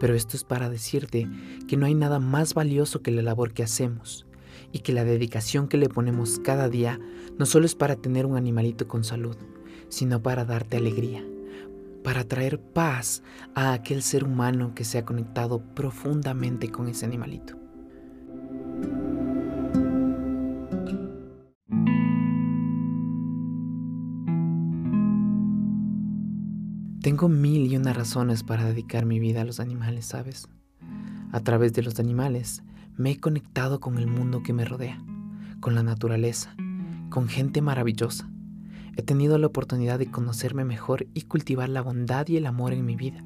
Pero 0.00 0.14
esto 0.14 0.36
es 0.36 0.44
para 0.44 0.68
decirte 0.68 1.26
que 1.66 1.78
no 1.78 1.86
hay 1.86 1.94
nada 1.94 2.18
más 2.18 2.52
valioso 2.52 3.00
que 3.00 3.10
la 3.10 3.22
labor 3.22 3.54
que 3.54 3.62
hacemos 3.62 4.25
y 4.72 4.80
que 4.80 4.92
la 4.92 5.04
dedicación 5.04 5.68
que 5.68 5.76
le 5.76 5.88
ponemos 5.88 6.38
cada 6.38 6.68
día 6.68 7.00
no 7.38 7.46
solo 7.46 7.66
es 7.66 7.74
para 7.74 7.96
tener 7.96 8.26
un 8.26 8.36
animalito 8.36 8.88
con 8.88 9.04
salud, 9.04 9.36
sino 9.88 10.22
para 10.22 10.44
darte 10.44 10.76
alegría, 10.76 11.24
para 12.02 12.24
traer 12.24 12.60
paz 12.60 13.22
a 13.54 13.72
aquel 13.72 14.02
ser 14.02 14.24
humano 14.24 14.74
que 14.74 14.84
se 14.84 14.98
ha 14.98 15.04
conectado 15.04 15.60
profundamente 15.74 16.70
con 16.70 16.88
ese 16.88 17.04
animalito. 17.04 17.56
Tengo 27.06 27.28
mil 27.28 27.70
y 27.70 27.76
una 27.76 27.92
razones 27.92 28.42
para 28.42 28.64
dedicar 28.64 29.06
mi 29.06 29.20
vida 29.20 29.42
a 29.42 29.44
los 29.44 29.60
animales, 29.60 30.06
¿sabes? 30.06 30.48
A 31.30 31.38
través 31.38 31.72
de 31.72 31.82
los 31.82 32.00
animales 32.00 32.64
me 32.96 33.10
he 33.10 33.20
conectado 33.20 33.78
con 33.78 33.98
el 33.98 34.06
mundo 34.06 34.42
que 34.42 34.54
me 34.54 34.64
rodea, 34.64 34.98
con 35.60 35.74
la 35.74 35.82
naturaleza, 35.82 36.56
con 37.10 37.28
gente 37.28 37.60
maravillosa. 37.60 38.30
He 38.96 39.02
tenido 39.02 39.36
la 39.36 39.48
oportunidad 39.48 39.98
de 39.98 40.10
conocerme 40.10 40.64
mejor 40.64 41.06
y 41.12 41.22
cultivar 41.22 41.68
la 41.68 41.82
bondad 41.82 42.26
y 42.28 42.38
el 42.38 42.46
amor 42.46 42.72
en 42.72 42.86
mi 42.86 42.96
vida. 42.96 43.22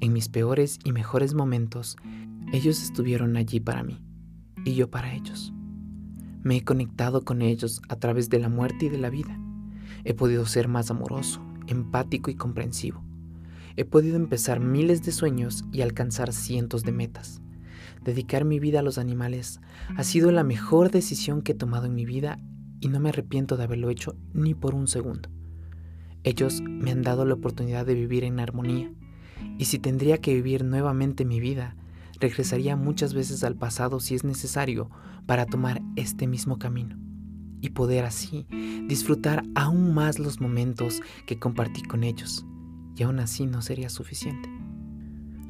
En 0.00 0.12
mis 0.12 0.28
peores 0.28 0.78
y 0.84 0.92
mejores 0.92 1.32
momentos, 1.32 1.96
ellos 2.52 2.82
estuvieron 2.82 3.36
allí 3.36 3.60
para 3.60 3.82
mí 3.82 4.02
y 4.62 4.74
yo 4.74 4.90
para 4.90 5.14
ellos. 5.14 5.54
Me 6.42 6.56
he 6.56 6.64
conectado 6.64 7.24
con 7.24 7.40
ellos 7.40 7.80
a 7.88 7.96
través 7.96 8.28
de 8.28 8.40
la 8.40 8.50
muerte 8.50 8.86
y 8.86 8.88
de 8.90 8.98
la 8.98 9.08
vida. 9.08 9.38
He 10.04 10.12
podido 10.12 10.44
ser 10.44 10.68
más 10.68 10.90
amoroso, 10.90 11.40
empático 11.66 12.30
y 12.30 12.34
comprensivo. 12.34 13.02
He 13.76 13.86
podido 13.86 14.16
empezar 14.16 14.60
miles 14.60 15.02
de 15.02 15.12
sueños 15.12 15.64
y 15.72 15.80
alcanzar 15.80 16.34
cientos 16.34 16.82
de 16.82 16.92
metas 16.92 17.40
Dedicar 18.04 18.44
mi 18.44 18.58
vida 18.58 18.80
a 18.80 18.82
los 18.82 18.98
animales 18.98 19.60
ha 19.96 20.02
sido 20.04 20.32
la 20.32 20.42
mejor 20.42 20.90
decisión 20.90 21.42
que 21.42 21.52
he 21.52 21.54
tomado 21.54 21.86
en 21.86 21.94
mi 21.94 22.04
vida 22.04 22.38
y 22.80 22.88
no 22.88 22.98
me 22.98 23.10
arrepiento 23.10 23.56
de 23.56 23.64
haberlo 23.64 23.90
hecho 23.90 24.16
ni 24.32 24.54
por 24.54 24.74
un 24.74 24.88
segundo. 24.88 25.28
Ellos 26.24 26.60
me 26.60 26.90
han 26.90 27.02
dado 27.02 27.24
la 27.24 27.34
oportunidad 27.34 27.86
de 27.86 27.94
vivir 27.94 28.24
en 28.24 28.40
armonía 28.40 28.92
y 29.58 29.66
si 29.66 29.78
tendría 29.78 30.18
que 30.18 30.34
vivir 30.34 30.64
nuevamente 30.64 31.24
mi 31.24 31.40
vida, 31.40 31.76
regresaría 32.20 32.76
muchas 32.76 33.14
veces 33.14 33.44
al 33.44 33.56
pasado 33.56 34.00
si 34.00 34.14
es 34.14 34.24
necesario 34.24 34.90
para 35.26 35.46
tomar 35.46 35.82
este 35.96 36.26
mismo 36.26 36.58
camino 36.58 36.96
y 37.60 37.70
poder 37.70 38.04
así 38.04 38.46
disfrutar 38.88 39.44
aún 39.54 39.94
más 39.94 40.18
los 40.18 40.40
momentos 40.40 41.00
que 41.26 41.38
compartí 41.38 41.82
con 41.82 42.02
ellos 42.02 42.44
y 42.96 43.04
aún 43.04 43.20
así 43.20 43.46
no 43.46 43.62
sería 43.62 43.88
suficiente. 43.88 44.48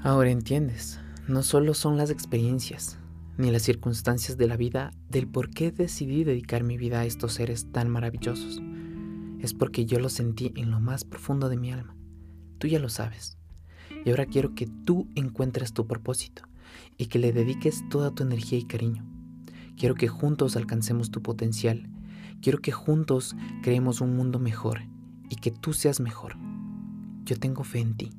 Ahora 0.02 0.30
entiendes, 0.30 1.00
no 1.28 1.42
solo 1.42 1.74
son 1.74 1.96
las 1.96 2.10
experiencias 2.10 2.98
ni 3.38 3.50
las 3.50 3.62
circunstancias 3.62 4.36
de 4.36 4.46
la 4.46 4.56
vida 4.56 4.92
del 5.08 5.26
por 5.26 5.50
qué 5.50 5.70
decidí 5.70 6.24
dedicar 6.24 6.64
mi 6.64 6.76
vida 6.76 7.00
a 7.00 7.04
estos 7.04 7.34
seres 7.34 7.70
tan 7.72 7.88
maravillosos. 7.88 8.60
Es 9.40 9.54
porque 9.54 9.86
yo 9.86 9.98
lo 9.98 10.08
sentí 10.08 10.52
en 10.56 10.70
lo 10.70 10.80
más 10.80 11.04
profundo 11.04 11.48
de 11.48 11.56
mi 11.56 11.72
alma. 11.72 11.96
Tú 12.58 12.66
ya 12.66 12.78
lo 12.78 12.88
sabes. 12.88 13.38
Y 14.04 14.10
ahora 14.10 14.26
quiero 14.26 14.54
que 14.54 14.66
tú 14.66 15.08
encuentres 15.14 15.72
tu 15.72 15.86
propósito 15.86 16.42
y 16.98 17.06
que 17.06 17.18
le 17.18 17.32
dediques 17.32 17.88
toda 17.88 18.10
tu 18.10 18.22
energía 18.22 18.58
y 18.58 18.64
cariño. 18.64 19.04
Quiero 19.76 19.94
que 19.94 20.08
juntos 20.08 20.56
alcancemos 20.56 21.10
tu 21.10 21.22
potencial. 21.22 21.88
Quiero 22.40 22.58
que 22.58 22.72
juntos 22.72 23.34
creemos 23.62 24.00
un 24.00 24.16
mundo 24.16 24.38
mejor 24.38 24.82
y 25.28 25.36
que 25.36 25.50
tú 25.50 25.72
seas 25.72 26.00
mejor. 26.00 26.36
Yo 27.24 27.36
tengo 27.38 27.64
fe 27.64 27.80
en 27.80 27.96
ti. 27.96 28.10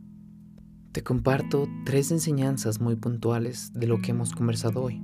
Te 0.93 1.01
comparto 1.01 1.67
tres 1.85 2.11
enseñanzas 2.11 2.79
muy 2.79 2.95
puntuales 2.95 3.71
de 3.73 3.87
lo 3.87 3.99
que 3.99 4.11
hemos 4.11 4.31
conversado 4.31 4.83
hoy. 4.83 5.01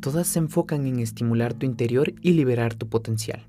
Todas 0.00 0.26
se 0.26 0.38
enfocan 0.38 0.86
en 0.86 1.00
estimular 1.00 1.52
tu 1.52 1.66
interior 1.66 2.14
y 2.22 2.32
liberar 2.32 2.72
tu 2.72 2.88
potencial. 2.88 3.46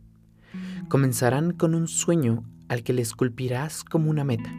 Comenzarán 0.90 1.54
con 1.54 1.74
un 1.74 1.88
sueño 1.88 2.44
al 2.68 2.84
que 2.84 2.92
le 2.92 3.02
esculpirás 3.02 3.86
como 3.86 4.10
una 4.10 4.26
meta. 4.26 4.54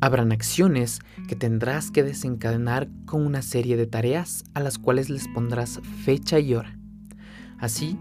Habrán 0.00 0.32
acciones 0.32 1.00
que 1.28 1.36
tendrás 1.36 1.90
que 1.90 2.02
desencadenar 2.02 2.88
con 3.04 3.26
una 3.26 3.42
serie 3.42 3.76
de 3.76 3.86
tareas 3.86 4.44
a 4.54 4.60
las 4.60 4.78
cuales 4.78 5.10
les 5.10 5.28
pondrás 5.28 5.82
fecha 6.02 6.38
y 6.40 6.54
hora. 6.54 6.78
Así, 7.58 7.98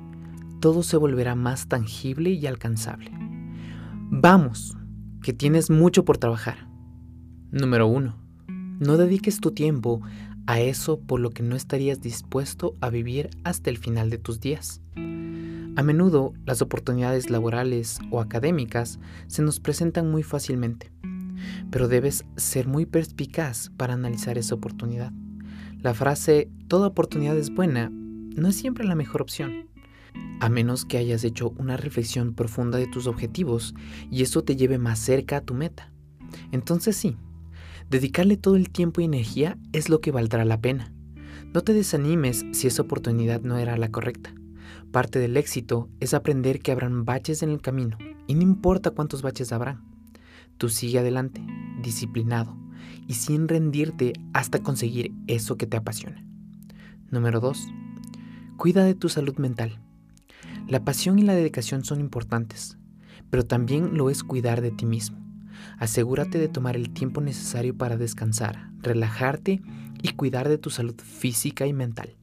todo 0.61 0.83
se 0.83 0.95
volverá 0.95 1.35
más 1.35 1.67
tangible 1.67 2.29
y 2.29 2.47
alcanzable. 2.47 3.11
Vamos, 4.09 4.77
que 5.21 5.33
tienes 5.33 5.69
mucho 5.69 6.05
por 6.05 6.17
trabajar. 6.17 6.73
Número 7.55 7.87
1. 7.87 8.13
No 8.81 8.97
dediques 8.97 9.39
tu 9.39 9.51
tiempo 9.51 10.01
a 10.45 10.59
eso 10.59 10.99
por 10.99 11.21
lo 11.21 11.29
que 11.29 11.41
no 11.41 11.55
estarías 11.55 12.01
dispuesto 12.01 12.75
a 12.81 12.89
vivir 12.89 13.29
hasta 13.45 13.69
el 13.69 13.77
final 13.77 14.09
de 14.09 14.17
tus 14.17 14.41
días. 14.41 14.81
A 15.77 15.81
menudo 15.81 16.33
las 16.45 16.61
oportunidades 16.61 17.29
laborales 17.29 17.99
o 18.11 18.19
académicas 18.19 18.99
se 19.27 19.41
nos 19.41 19.61
presentan 19.61 20.11
muy 20.11 20.21
fácilmente, 20.21 20.91
pero 21.71 21.87
debes 21.87 22.25
ser 22.35 22.67
muy 22.67 22.85
perspicaz 22.85 23.71
para 23.77 23.93
analizar 23.93 24.37
esa 24.37 24.55
oportunidad. 24.55 25.13
La 25.79 25.93
frase 25.93 26.49
toda 26.67 26.87
oportunidad 26.87 27.37
es 27.37 27.55
buena 27.55 27.89
no 27.89 28.49
es 28.49 28.57
siempre 28.57 28.83
la 28.83 28.95
mejor 28.95 29.21
opción, 29.21 29.69
a 30.41 30.49
menos 30.49 30.83
que 30.83 30.97
hayas 30.97 31.23
hecho 31.23 31.53
una 31.57 31.77
reflexión 31.77 32.33
profunda 32.33 32.77
de 32.77 32.87
tus 32.87 33.07
objetivos 33.07 33.73
y 34.11 34.23
eso 34.23 34.43
te 34.43 34.57
lleve 34.57 34.77
más 34.77 34.99
cerca 34.99 35.37
a 35.37 35.41
tu 35.41 35.53
meta. 35.53 35.93
Entonces 36.51 36.97
sí, 36.97 37.15
Dedicarle 37.89 38.35
todo 38.35 38.55
el 38.55 38.71
tiempo 38.71 39.01
y 39.01 39.03
energía 39.03 39.57
es 39.71 39.89
lo 39.89 40.01
que 40.01 40.11
valdrá 40.11 40.43
la 40.43 40.59
pena. 40.59 40.91
No 41.53 41.61
te 41.61 41.73
desanimes 41.73 42.43
si 42.51 42.67
esa 42.67 42.81
oportunidad 42.81 43.41
no 43.41 43.57
era 43.57 43.77
la 43.77 43.89
correcta. 43.89 44.33
Parte 44.91 45.19
del 45.19 45.37
éxito 45.37 45.87
es 45.99 46.13
aprender 46.13 46.59
que 46.59 46.71
habrán 46.71 47.05
baches 47.05 47.43
en 47.43 47.49
el 47.49 47.61
camino, 47.61 47.97
y 48.27 48.33
no 48.33 48.41
importa 48.41 48.91
cuántos 48.91 49.21
baches 49.21 49.51
habrán. 49.51 49.83
Tú 50.57 50.69
sigue 50.69 50.99
adelante, 50.99 51.45
disciplinado, 51.81 52.57
y 53.07 53.13
sin 53.13 53.47
rendirte 53.47 54.13
hasta 54.33 54.63
conseguir 54.63 55.13
eso 55.27 55.57
que 55.57 55.67
te 55.67 55.77
apasiona. 55.77 56.25
Número 57.11 57.39
2. 57.39 57.67
Cuida 58.57 58.83
de 58.83 58.95
tu 58.95 59.09
salud 59.09 59.37
mental. 59.37 59.79
La 60.67 60.83
pasión 60.83 61.19
y 61.19 61.21
la 61.21 61.35
dedicación 61.35 61.85
son 61.85 61.99
importantes, 61.99 62.77
pero 63.29 63.45
también 63.45 63.95
lo 63.95 64.09
es 64.09 64.23
cuidar 64.23 64.61
de 64.61 64.71
ti 64.71 64.85
mismo. 64.85 65.24
Asegúrate 65.77 66.37
de 66.37 66.47
tomar 66.47 66.75
el 66.75 66.91
tiempo 66.91 67.21
necesario 67.21 67.77
para 67.77 67.97
descansar, 67.97 68.69
relajarte 68.81 69.61
y 70.01 70.09
cuidar 70.09 70.49
de 70.49 70.57
tu 70.57 70.69
salud 70.69 70.95
física 70.97 71.67
y 71.67 71.73
mental. 71.73 72.15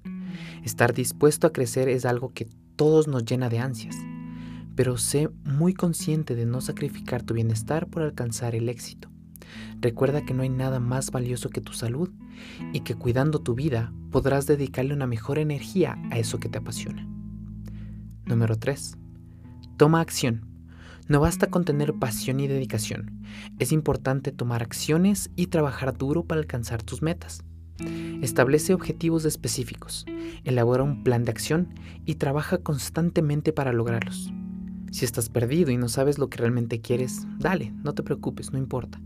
Estar 0.65 0.95
dispuesto 0.95 1.47
a 1.47 1.53
crecer 1.53 1.89
es 1.89 2.05
algo 2.05 2.33
que 2.33 2.49
todos 2.77 3.09
nos 3.09 3.25
llena 3.25 3.49
de 3.49 3.59
ansias, 3.59 3.97
pero 4.75 4.97
sé 4.97 5.29
muy 5.45 5.75
consciente 5.75 6.35
de 6.35 6.47
no 6.47 6.61
sacrificar 6.61 7.23
tu 7.23 7.35
bienestar 7.35 7.89
por 7.89 8.03
alcanzar 8.03 8.55
el 8.55 8.69
éxito. 8.69 9.09
Recuerda 9.81 10.25
que 10.25 10.35
no 10.35 10.43
hay 10.43 10.49
nada 10.49 10.81
más 10.81 11.11
valioso 11.11 11.51
que 11.51 11.61
tu 11.61 11.73
salud 11.73 12.11
y 12.73 12.81
que 12.81 12.95
cuidando 12.95 13.41
tu 13.41 13.55
vida 13.55 13.93
podrás 14.11 14.47
dedicarle 14.47 14.95
una 14.95 15.07
mejor 15.07 15.39
energía 15.39 15.99
a 16.11 16.19
eso 16.19 16.39
que 16.39 16.49
te 16.49 16.59
apasiona. 16.59 17.07
Número 18.25 18.57
3. 18.57 18.97
Toma 19.77 20.01
acción. 20.01 20.52
No 21.13 21.21
basta 21.21 21.49
con 21.49 21.67
tener 21.67 21.93
pasión 21.93 22.41
y 22.41 22.49
dedicación. 22.49 23.23
Es 23.59 23.71
importante 23.71 24.33
tomar 24.33 24.63
acciones 24.63 25.31
y 25.37 25.49
trabajar 25.49 25.95
duro 25.95 26.25
para 26.25 26.41
alcanzar 26.41 26.83
tus 26.83 27.03
metas. 27.03 27.45
Establece 28.23 28.73
objetivos 28.73 29.27
específicos, 29.27 30.07
elabora 30.45 30.85
un 30.85 31.05
plan 31.05 31.25
de 31.25 31.31
acción 31.31 31.69
y 32.07 32.15
trabaja 32.15 32.57
constantemente 32.57 33.53
para 33.53 33.75
lograrlos. 33.75 34.33
Si 34.91 35.05
estás 35.05 35.29
perdido 35.29 35.71
y 35.71 35.77
no 35.77 35.91
sabes 35.91 36.17
lo 36.17 36.31
que 36.31 36.39
realmente 36.39 36.81
quieres, 36.81 37.27
dale, 37.39 37.75
no 37.85 37.93
te 37.93 38.03
preocupes, 38.03 38.51
no 38.51 38.59
importa. 38.59 38.99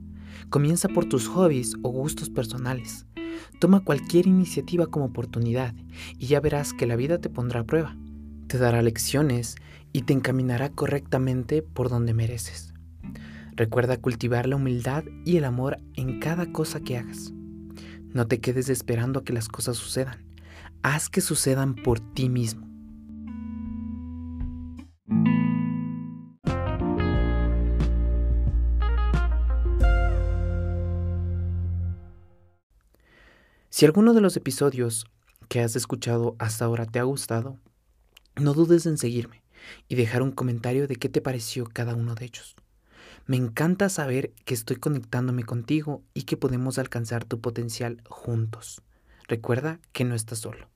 Comienza 0.49 0.87
por 0.88 1.07
tus 1.07 1.27
hobbies 1.27 1.75
o 1.83 1.88
gustos 1.88 2.31
personales. 2.31 3.05
Toma 3.59 3.81
cualquier 3.81 4.29
iniciativa 4.29 4.87
como 4.87 5.07
oportunidad 5.07 5.75
y 6.16 6.27
ya 6.27 6.38
verás 6.38 6.73
que 6.73 6.87
la 6.87 6.95
vida 6.95 7.19
te 7.19 7.31
pondrá 7.31 7.62
a 7.62 7.64
prueba. 7.64 7.97
Te 8.47 8.59
dará 8.59 8.81
lecciones 8.81 9.57
y 9.97 10.03
te 10.03 10.13
encaminará 10.13 10.69
correctamente 10.69 11.63
por 11.63 11.89
donde 11.89 12.13
mereces. 12.13 12.75
Recuerda 13.53 13.97
cultivar 13.97 14.47
la 14.47 14.57
humildad 14.57 15.05
y 15.25 15.39
el 15.39 15.47
amor 15.47 15.79
en 15.95 16.21
cada 16.21 16.53
cosa 16.53 16.81
que 16.81 16.99
hagas. 16.99 17.33
No 18.13 18.27
te 18.27 18.39
quedes 18.39 18.69
esperando 18.69 19.21
a 19.21 19.25
que 19.25 19.33
las 19.33 19.49
cosas 19.49 19.79
sucedan. 19.79 20.27
Haz 20.83 21.09
que 21.09 21.23
sucedan 21.23 21.75
por 21.75 22.01
ti 22.13 22.29
mismo. 22.29 22.69
Si 33.71 33.87
alguno 33.87 34.13
de 34.13 34.21
los 34.21 34.37
episodios 34.37 35.07
que 35.49 35.63
has 35.63 35.75
escuchado 35.75 36.37
hasta 36.39 36.67
ahora 36.67 36.85
te 36.85 36.99
ha 36.99 37.05
gustado, 37.05 37.59
no 38.39 38.53
dudes 38.53 38.85
en 38.85 38.99
seguirme 38.99 39.46
y 39.89 39.95
dejar 39.95 40.23
un 40.23 40.33
comentario 40.33 40.87
de 40.87 40.97
qué 40.97 41.09
te 41.09 41.21
pareció 41.21 41.67
cada 41.67 41.95
uno 41.95 42.15
de 42.15 42.27
ellos. 42.27 42.57
Me 43.27 43.37
encanta 43.37 43.89
saber 43.89 44.33
que 44.45 44.55
estoy 44.55 44.77
conectándome 44.77 45.43
contigo 45.43 46.03
y 46.15 46.23
que 46.23 46.37
podemos 46.37 46.79
alcanzar 46.79 47.25
tu 47.25 47.41
potencial 47.41 48.03
juntos. 48.09 48.83
Recuerda 49.29 49.81
que 49.93 50.05
no 50.05 50.15
estás 50.15 50.39
solo. 50.39 50.69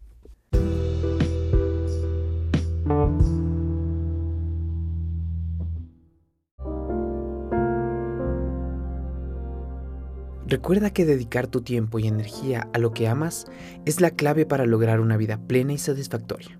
Recuerda 10.50 10.90
que 10.90 11.04
dedicar 11.04 11.46
tu 11.46 11.60
tiempo 11.60 12.00
y 12.00 12.08
energía 12.08 12.68
a 12.72 12.78
lo 12.78 12.92
que 12.92 13.06
amas 13.06 13.46
es 13.84 14.00
la 14.00 14.10
clave 14.10 14.46
para 14.46 14.66
lograr 14.66 14.98
una 14.98 15.16
vida 15.16 15.38
plena 15.38 15.72
y 15.72 15.78
satisfactoria. 15.78 16.58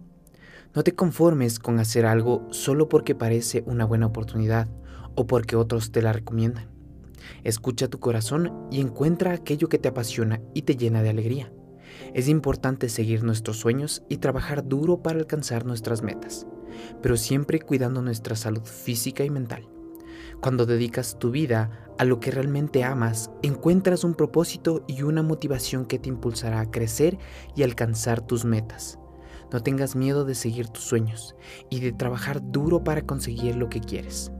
No 0.72 0.85
te 0.85 0.94
conformes 0.94 1.59
con 1.59 1.80
hacer 1.80 2.06
algo 2.06 2.46
solo 2.50 2.88
porque 2.88 3.16
parece 3.16 3.64
una 3.66 3.85
buena 3.85 4.06
oportunidad 4.06 4.68
o 5.16 5.26
porque 5.26 5.56
otros 5.56 5.90
te 5.90 6.00
la 6.00 6.12
recomiendan. 6.12 6.68
Escucha 7.42 7.88
tu 7.88 7.98
corazón 7.98 8.68
y 8.70 8.80
encuentra 8.80 9.33
aquello 9.33 9.68
que 9.68 9.78
te 9.78 9.88
apasiona 9.88 10.40
y 10.54 10.62
te 10.62 10.76
llena 10.76 11.02
de 11.02 11.11
alegría. 11.11 11.52
Es 12.14 12.28
importante 12.28 12.88
seguir 12.88 13.24
nuestros 13.24 13.59
sueños 13.59 14.04
y 14.09 14.18
trabajar 14.18 14.68
duro 14.68 15.02
para 15.02 15.18
alcanzar 15.18 15.66
nuestras 15.66 16.02
metas, 16.02 16.46
pero 17.02 17.16
siempre 17.16 17.59
cuidando 17.59 18.00
nuestra 18.00 18.37
salud 18.37 18.62
física 18.62 19.24
y 19.24 19.30
mental. 19.30 19.68
Cuando 20.40 20.66
dedicas 20.66 21.18
tu 21.18 21.33
vida 21.33 21.90
a 21.98 22.04
lo 22.04 22.20
que 22.20 22.30
realmente 22.30 22.85
amas, 22.85 23.33
encuentras 23.42 24.04
un 24.04 24.14
propósito 24.14 24.85
y 24.87 25.02
una 25.02 25.24
motivación 25.24 25.85
que 25.85 25.98
te 25.98 26.09
impulsará 26.09 26.61
a 26.61 26.70
crecer 26.70 27.18
y 27.56 27.64
alcanzar 27.64 28.20
tus 28.20 28.44
metas. 28.44 29.00
No 29.52 29.62
tengas 29.62 29.96
miedo 29.96 30.24
de 30.24 30.34
seguir 30.34 30.68
tus 30.68 30.84
sueños 30.84 31.34
y 31.70 31.80
de 31.80 31.92
trabajar 31.92 32.40
duro 32.42 32.84
para 32.84 33.02
conseguir 33.02 33.56
lo 33.56 33.68
que 33.68 33.80
quieres. 33.80 34.30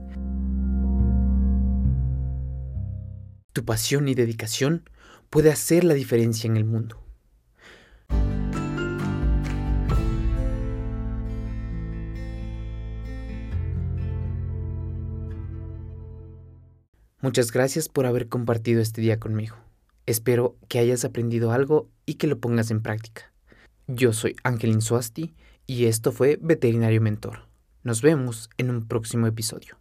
Tu 3.53 3.65
pasión 3.65 4.07
y 4.07 4.15
dedicación 4.15 4.89
puede 5.29 5.51
hacer 5.51 5.83
la 5.83 5.93
diferencia 5.93 6.47
en 6.47 6.55
el 6.55 6.65
mundo. 6.65 7.01
Muchas 17.19 17.51
gracias 17.51 17.87
por 17.87 18.07
haber 18.07 18.29
compartido 18.29 18.81
este 18.81 19.01
día 19.01 19.19
conmigo. 19.19 19.57
Espero 20.07 20.57
que 20.67 20.79
hayas 20.79 21.05
aprendido 21.05 21.51
algo 21.51 21.87
y 22.05 22.15
que 22.15 22.27
lo 22.27 22.39
pongas 22.39 22.71
en 22.71 22.81
práctica. 22.81 23.30
Yo 23.93 24.13
soy 24.13 24.37
Ángel 24.43 24.69
Insuasti 24.69 25.35
y 25.67 25.85
esto 25.85 26.13
fue 26.13 26.39
Veterinario 26.41 27.01
Mentor. 27.01 27.49
Nos 27.83 28.01
vemos 28.01 28.49
en 28.57 28.69
un 28.69 28.87
próximo 28.87 29.27
episodio. 29.27 29.80